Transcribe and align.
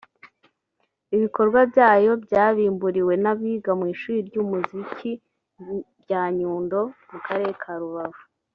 Ibikorwa 1.15 1.59
byayo 1.71 2.11
byabimburiwe 2.25 3.13
n’abiga 3.23 3.71
mu 3.79 3.85
ishuri 3.93 4.19
ry’umuziki 4.27 5.11
rya 6.01 6.23
Nyundo 6.37 6.79
mu 7.11 7.19
karere 7.27 7.53
ka 7.63 7.73
Rubavu 7.81 8.23